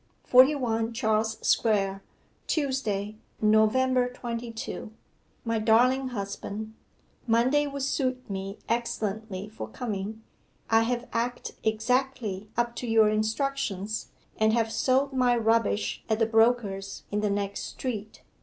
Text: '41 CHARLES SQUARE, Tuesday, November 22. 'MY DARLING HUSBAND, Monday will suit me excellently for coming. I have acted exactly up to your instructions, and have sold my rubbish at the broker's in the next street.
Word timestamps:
'41 0.23 0.93
CHARLES 0.93 1.37
SQUARE, 1.47 2.01
Tuesday, 2.47 3.17
November 3.39 4.09
22. 4.11 4.91
'MY 5.45 5.59
DARLING 5.59 6.07
HUSBAND, 6.07 6.73
Monday 7.27 7.67
will 7.67 7.79
suit 7.81 8.27
me 8.27 8.57
excellently 8.67 9.47
for 9.47 9.67
coming. 9.67 10.23
I 10.71 10.81
have 10.81 11.07
acted 11.13 11.55
exactly 11.63 12.49
up 12.57 12.75
to 12.77 12.87
your 12.87 13.09
instructions, 13.09 14.07
and 14.37 14.53
have 14.53 14.71
sold 14.71 15.13
my 15.13 15.37
rubbish 15.37 16.03
at 16.09 16.17
the 16.17 16.25
broker's 16.25 17.03
in 17.11 17.21
the 17.21 17.29
next 17.29 17.61
street. 17.65 18.23